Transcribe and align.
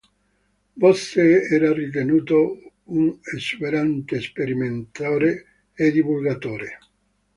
Bose 0.81 1.23
era 1.55 1.69
ritenuto 1.79 2.39
un 2.85 3.19
esuberante 3.37 4.19
sperimentatore 4.19 5.31
e 5.75 5.91
divulgatore. 5.91 6.69